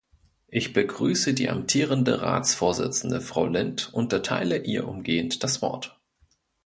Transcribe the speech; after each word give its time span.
Ich 0.47 0.73
begrüße 0.73 1.35
die 1.35 1.47
amtierende 1.49 2.23
Ratsvorsitzende, 2.23 3.21
Frau 3.21 3.45
Lindh, 3.45 3.89
und 3.91 4.11
erteile 4.13 4.57
ihr 4.57 4.87
umgehend 4.87 5.43
das 5.43 5.61
Wort. 5.61 5.99